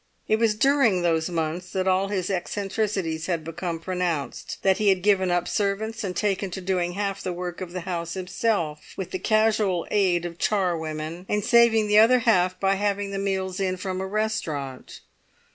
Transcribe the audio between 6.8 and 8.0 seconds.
half the work of the